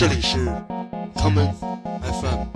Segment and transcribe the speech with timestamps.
[0.00, 0.38] 这里是
[1.14, 1.52] common
[2.00, 2.46] FM。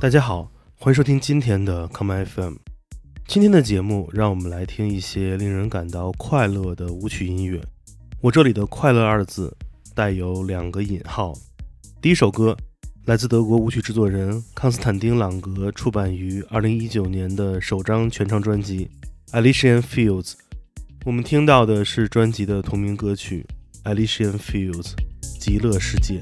[0.00, 2.54] 大家好，欢迎收听今天的 common FM。
[3.26, 7.60] 今天的节目，让我们来听一些令人感到快乐的舞曲音乐。
[8.22, 9.54] 我这里的“快乐”二字
[9.94, 11.34] 带有两个引号。
[12.00, 12.56] 第一首歌
[13.04, 18.86] 来自德国舞曲制作人康斯坦丁·朗格出版于2019年的首张全长专辑
[19.32, 20.22] 《Alician Fields》。
[21.04, 23.44] 我们听到的是专辑的同名歌曲
[23.92, 24.92] 《Alician Fields》
[25.40, 26.20] （极乐世界）。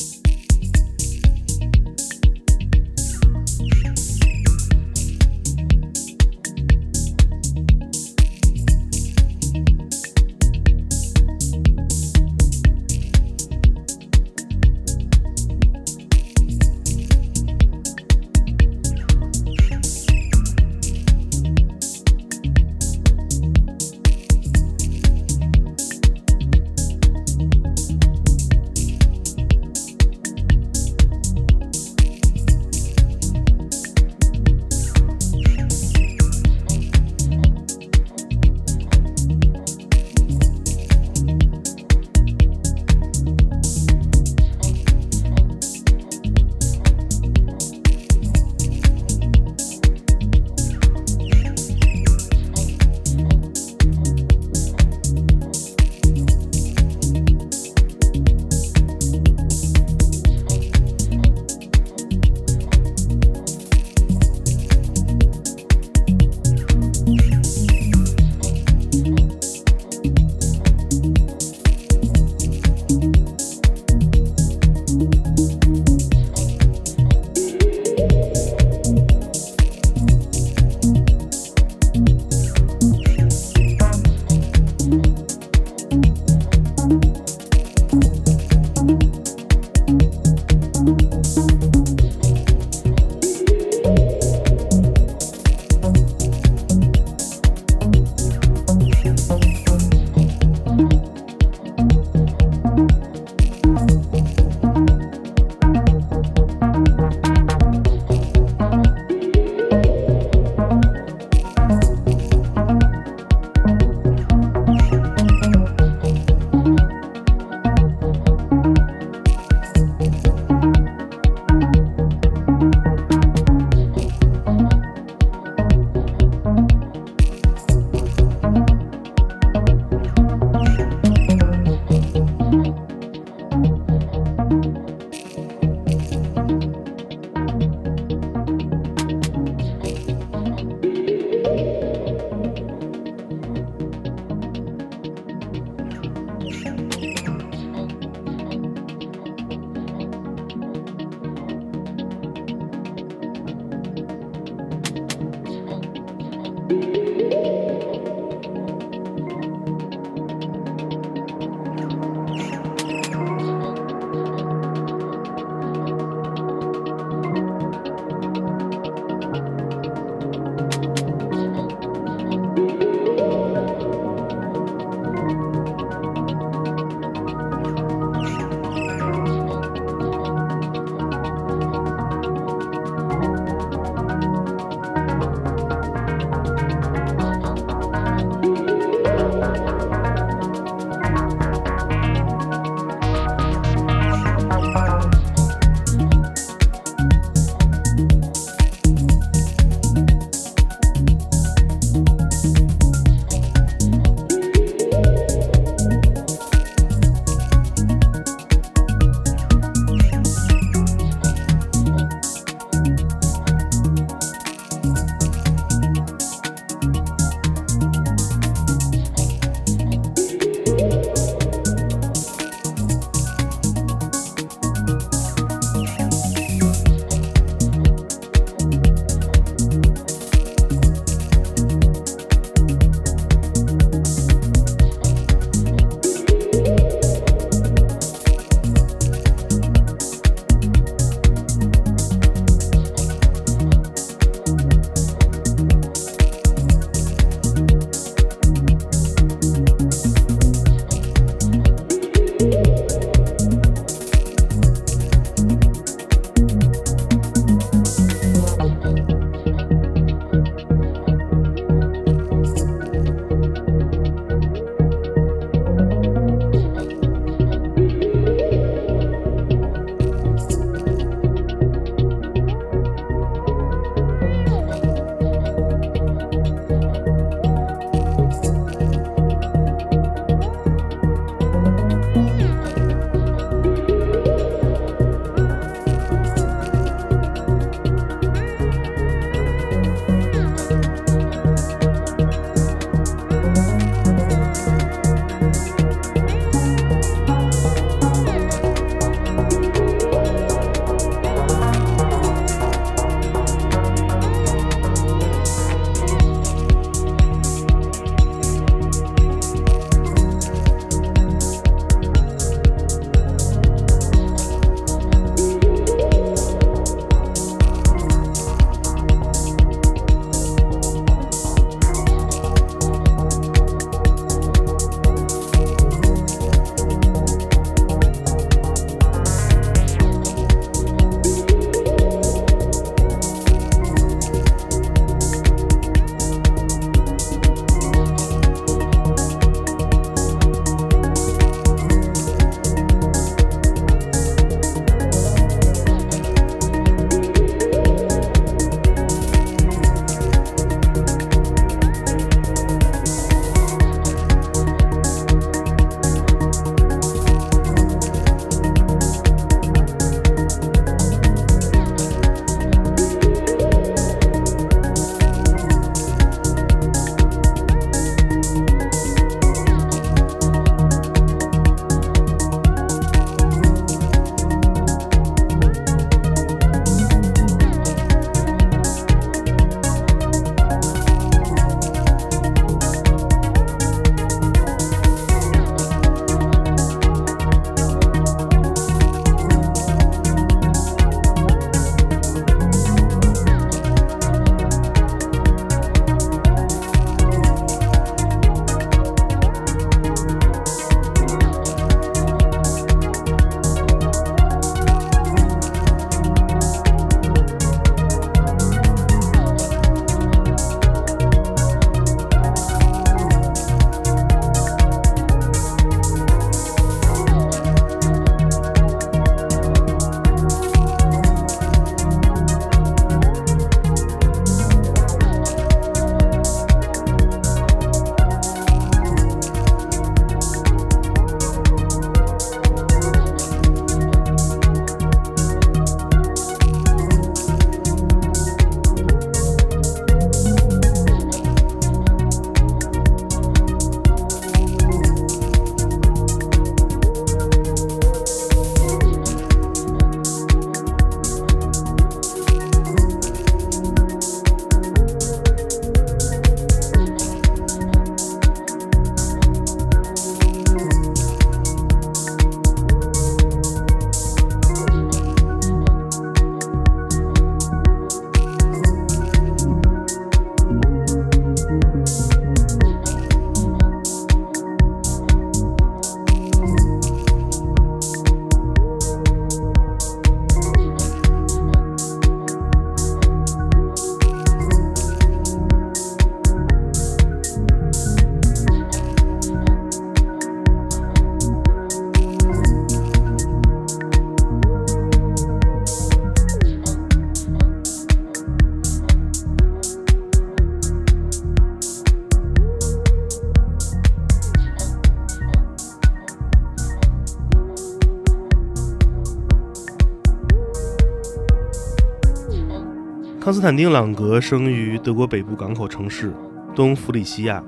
[513.44, 516.33] 康斯坦丁·朗格生于德国北部港口城市
[516.74, 517.62] 东弗里西亚。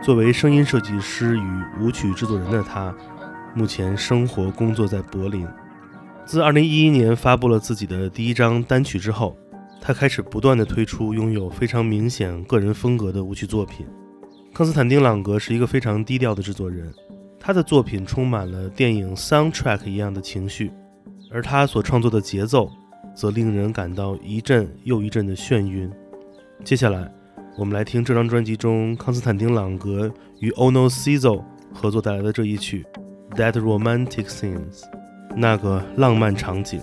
[0.00, 2.94] 作为声音设计师与舞曲制作人的他，
[3.52, 5.44] 目前生活工作在柏林。
[6.24, 9.36] 自2011年发布了自己的第一张单曲之后，
[9.80, 13.84] 他开始不断地推出拥有非常明显个人风格的舞曲作品。
[14.54, 16.94] 康斯坦丁·朗格是一个非常低调的制作人，
[17.40, 20.70] 他的作品充满了电影 soundtrack 一样的情绪，
[21.32, 22.70] 而他所创作的节奏
[23.16, 25.90] 则令人感到一阵又一阵的眩晕。
[26.62, 27.10] 接下来，
[27.58, 31.42] 我们来听这张专辑中康斯坦丁·朗格与 Ono Ciso
[31.72, 32.84] 合作带来的这一曲
[33.36, 34.80] 《That Romantic Scenes》，
[35.34, 36.80] 那个浪漫场景。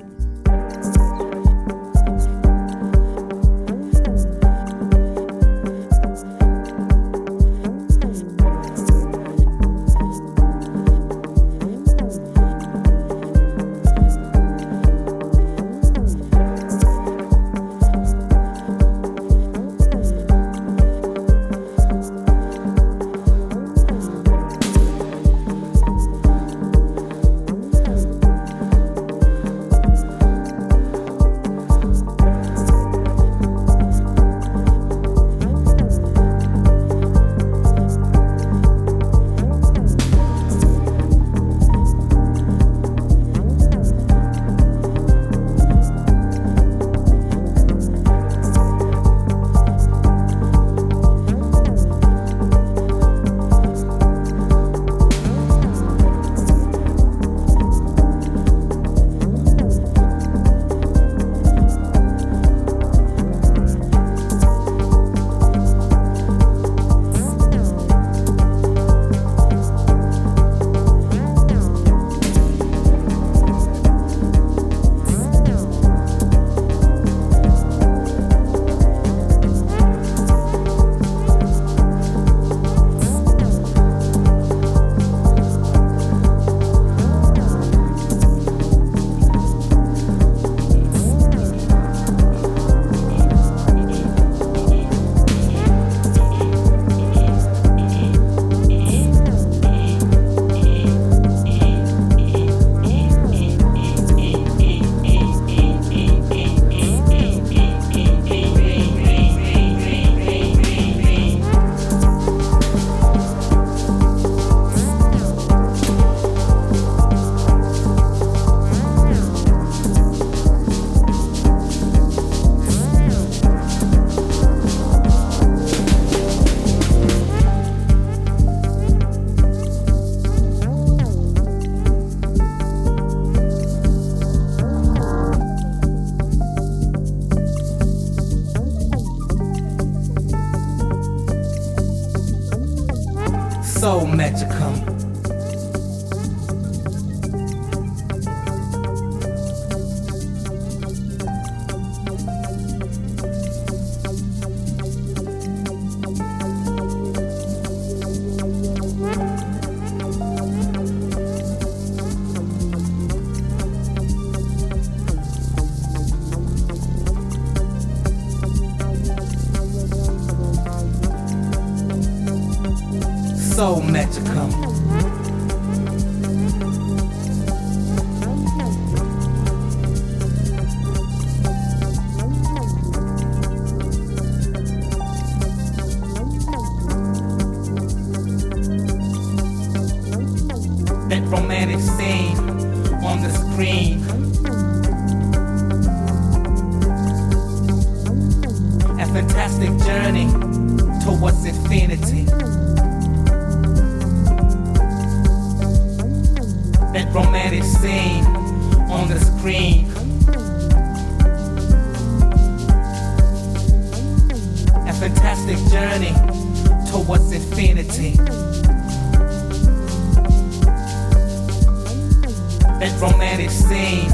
[223.49, 224.11] Scene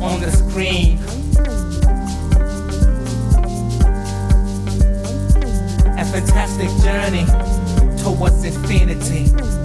[0.00, 0.98] on the screen.
[5.98, 7.26] A fantastic journey
[8.02, 9.57] towards infinity.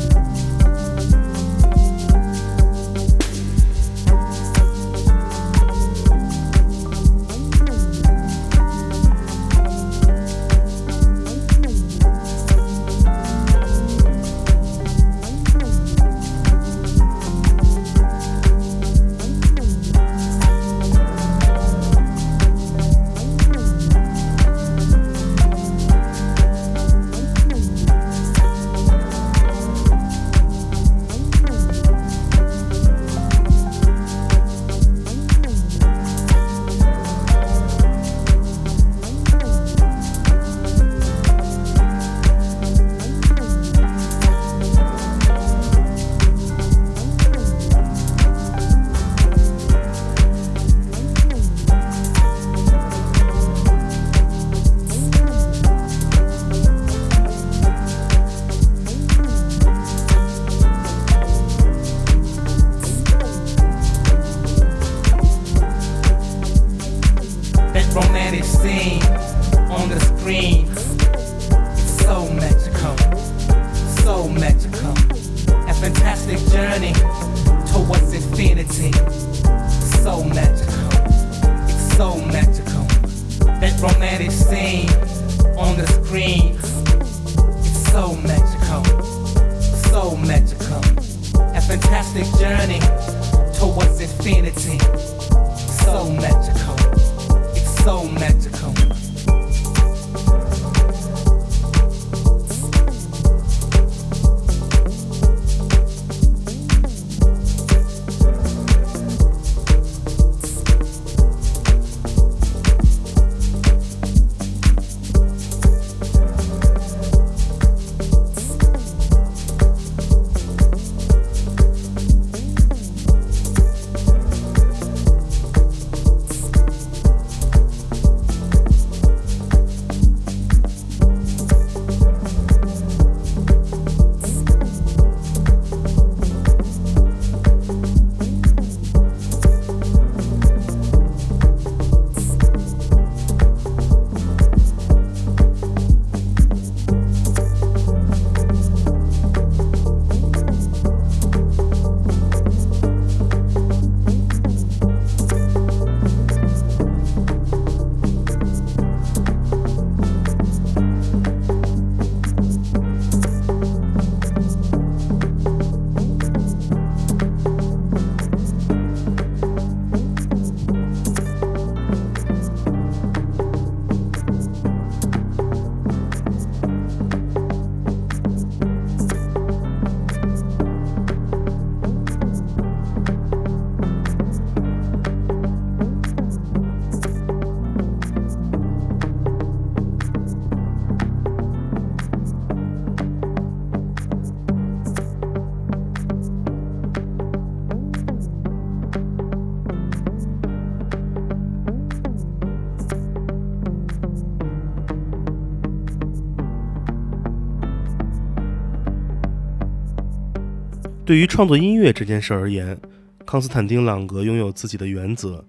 [211.06, 212.80] 对于创作音乐这件事而言，
[213.26, 215.44] 康斯坦丁·朗格拥有自己的原则。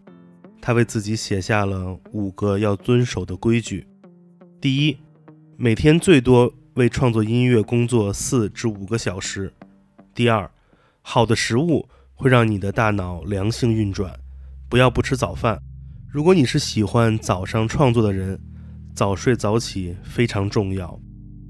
[0.61, 3.87] 他为自己写下了五个要遵守的规矩：
[4.61, 4.97] 第一，
[5.57, 9.49] 每天最多为创作音乐工作四至五个小时；
[10.13, 10.51] 第二，
[11.03, 14.13] 好的食物会让你的大脑良性运转，
[14.69, 15.57] 不要不吃早饭。
[16.11, 18.41] 如果你是喜欢早上创作的人，
[18.93, 20.99] 早睡早起非常重要。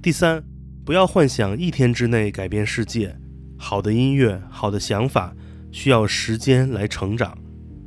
[0.03, 0.45] 第三，
[0.85, 3.17] 不要幻想一天之内改变世界。
[3.67, 5.35] 好的音乐、好的想法
[5.73, 7.35] 需要时间来成长。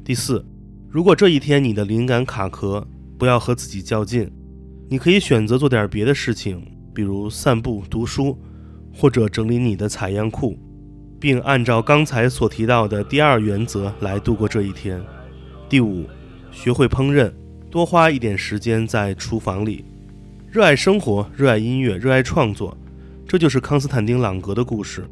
[0.04, 0.44] 第四，
[0.90, 4.28] 如果这一天你的灵感卡壳，不要和自己较劲，
[4.90, 8.36] 你可以选择做点别的事情，比如散步、读书，
[8.92, 10.58] 或者整理你的采样库，
[11.20, 15.00] 并按照刚才所提到的第二原则来度过这一天。
[15.70, 16.08] 第五，
[16.52, 17.32] 学会烹饪，
[17.70, 19.86] 多花一点时间在厨房里，
[20.50, 22.76] 热爱生活，热爱音乐，热爱创作，
[23.28, 25.08] 这就是康斯坦丁·朗格的故事。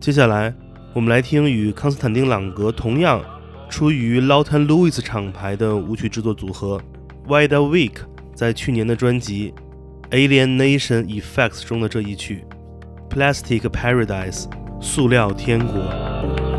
[0.00, 0.54] 接下来，
[0.94, 3.22] 我们来听与康斯坦丁·朗格同样
[3.68, 6.80] 出于 l a u t e n Lewis 厂牌的舞曲制作组合
[7.28, 8.00] Wide Awake
[8.34, 9.52] 在去年的专辑
[10.10, 12.46] Alienation Effects 中的这一曲
[13.10, 14.46] Plastic Paradise
[14.80, 16.49] 塑料天国。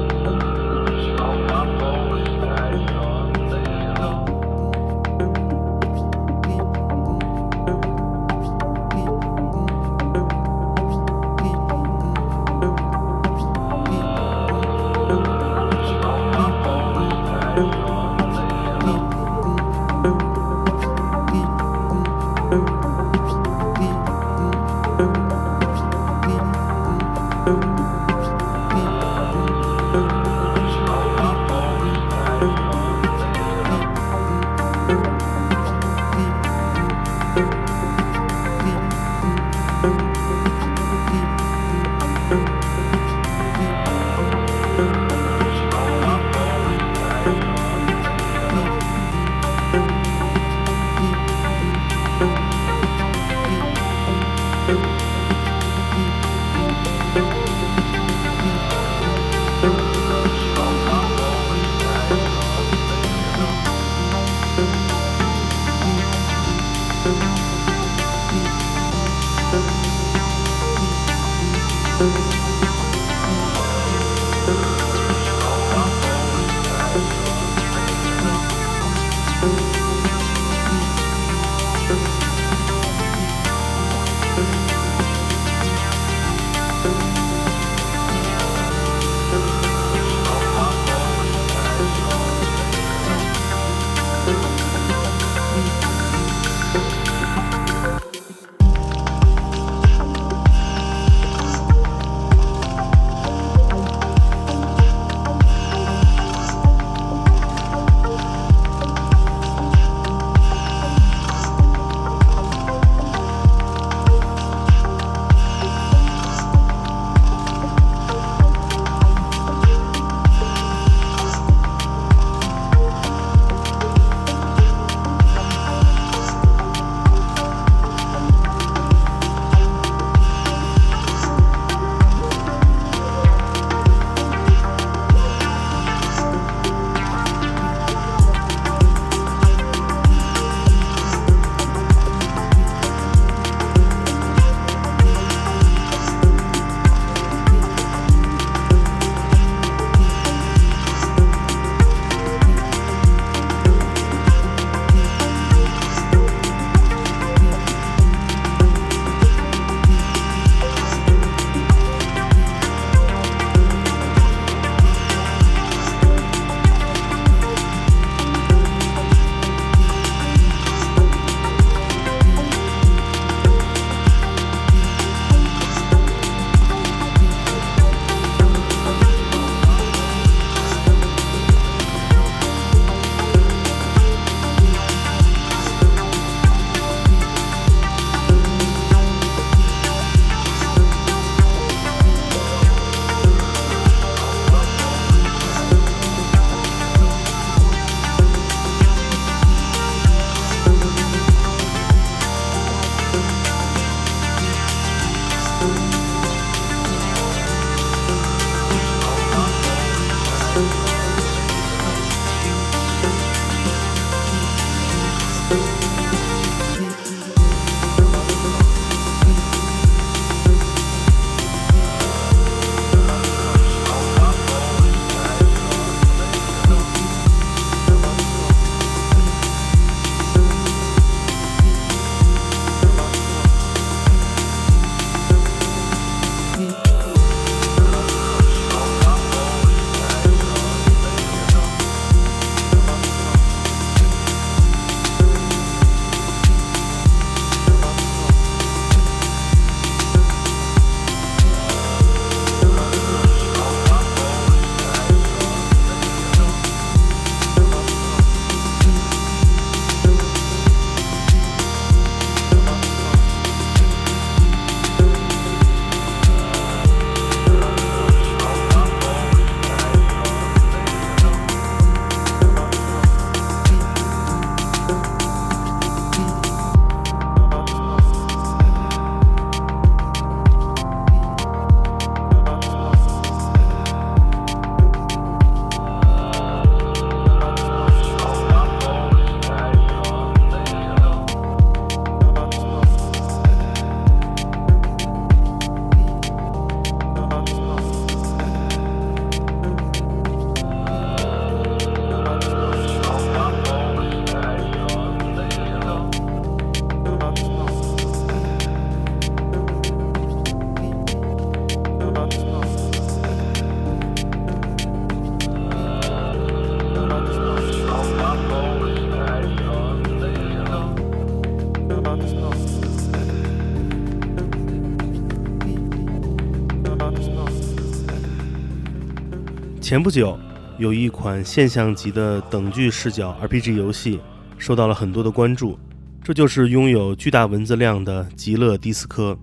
[329.92, 330.40] 前不久，
[330.78, 334.22] 有一款现象级的等距视角 RPG 游戏
[334.58, 335.78] 受到了很多的关注，
[336.24, 339.34] 这就是拥有巨大文字量的《极乐迪斯科》。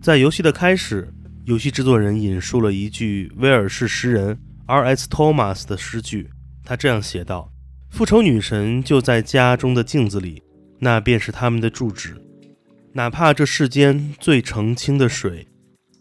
[0.00, 1.12] 在游戏的开始，
[1.44, 5.06] 游戏制作人引述了一句威尔士诗人 R.S.
[5.06, 6.30] Thomas 的诗句，
[6.64, 7.52] 他这样写道
[7.92, 10.42] ：“复仇女神就在家中的镜子里，
[10.78, 12.16] 那便是他们的住址。
[12.94, 15.46] 哪怕这世间最澄清的水，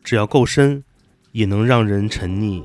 [0.02, 0.86] 只要够深，
[1.34, 2.64] 也能让人沉溺。”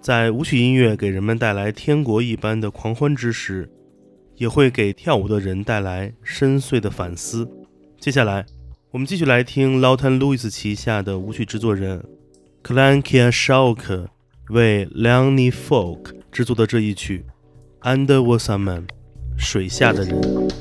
[0.00, 3.68] 在舞曲音乐给人们带来天国一般的狂欢之时，
[4.36, 7.48] 也会给跳舞的人带来深邃的反思。
[7.98, 8.46] 接下来，
[8.92, 12.02] 我们继续来听 Lawton Lewis 旗下的舞曲制作人
[12.62, 14.06] Clankia Shauk
[14.50, 17.24] 为 Leonie Folk 制作的这一曲
[17.96, 18.86] 《Under Was a Man》
[19.36, 20.57] 水下的人。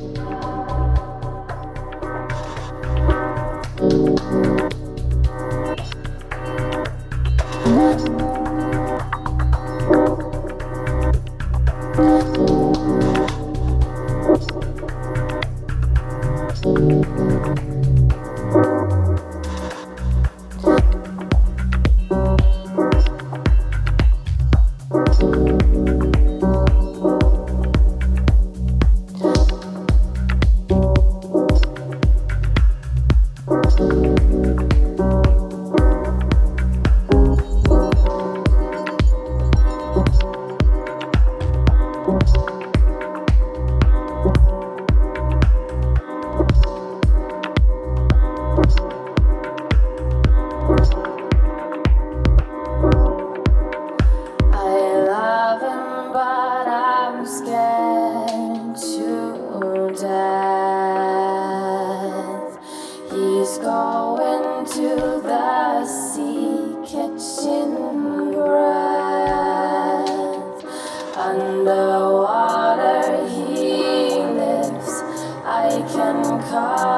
[75.85, 76.96] Can call.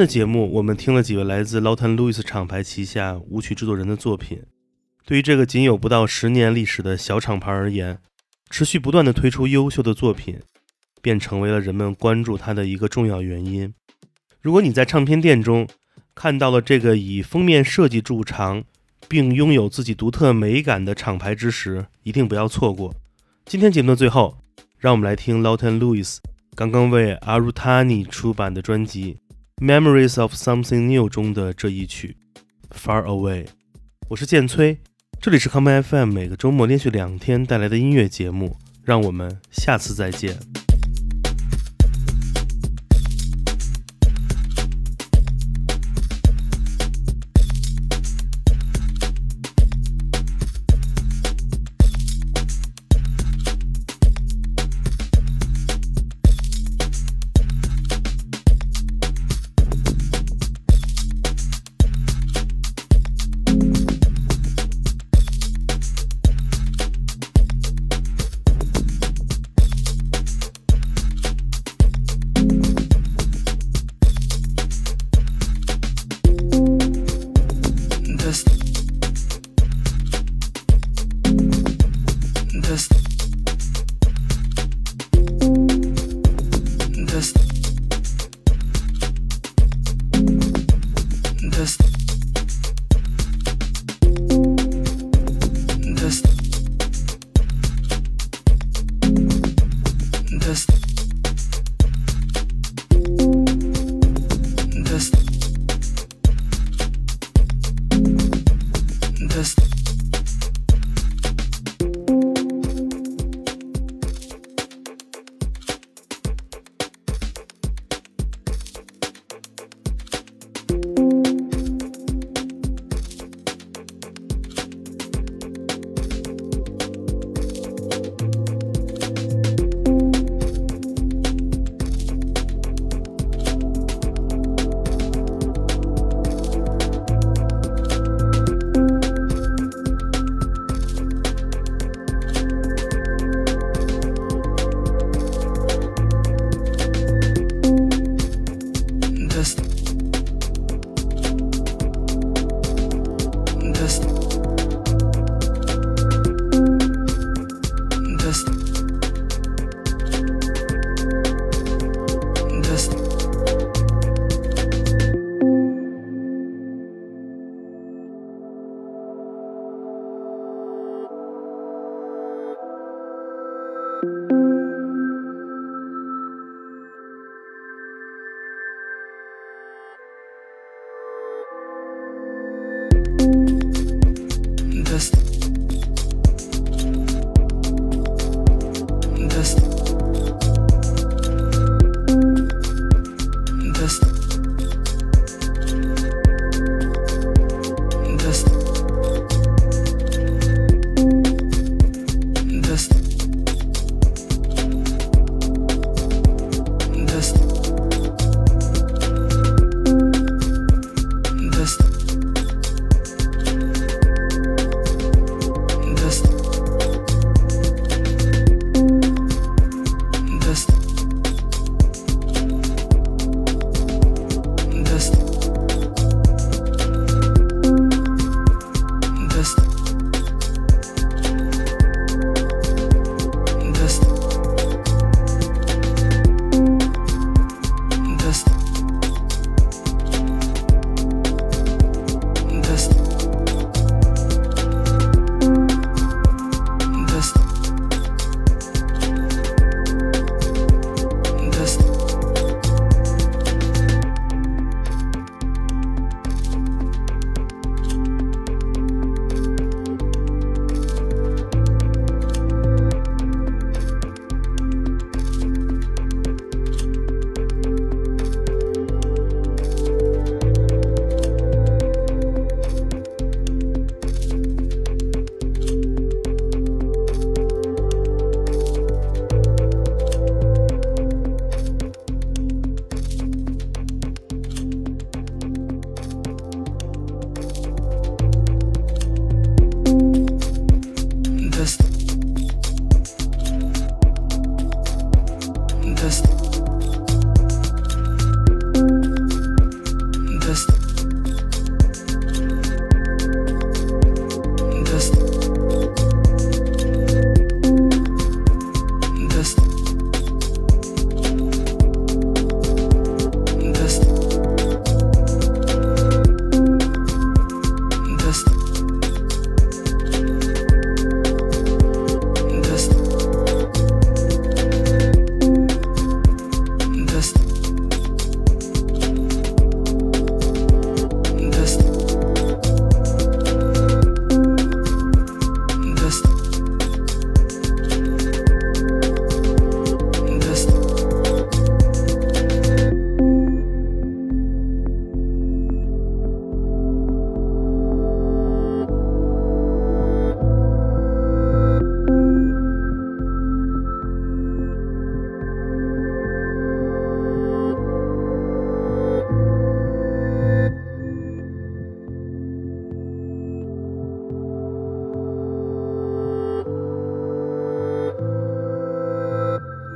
[0.00, 4.42] 的节目，我们听了几位来自 Lawton Lewis 厂牌旗下舞曲制作人的作品。
[5.04, 7.98] 对于这个仅有不到十年历史的小厂牌而言，
[8.48, 10.40] 持续不断的推出优秀的作品，
[11.02, 13.74] 便成为了人们关注它的一个重要原因。
[14.40, 15.68] 如果你在唱片店中
[16.14, 18.64] 看到了这个以封面设计著长，
[19.06, 22.94] 并拥有自己独特美感的厂牌之时，一定不要错过。
[23.44, 24.38] 今天节目的最后，
[24.78, 26.16] 让我们来听 Lawton Lewis
[26.54, 29.14] 刚刚为 Arutani 出版的专辑
[29.60, 32.16] 《Memories of Something New》中的这一曲
[32.74, 33.44] 《Far Away》。
[34.08, 34.78] 我是建崔，
[35.20, 38.56] 这里是康麦 FM，每个周末连续两天带来的音乐节目。
[38.82, 40.34] 让我们下次再见。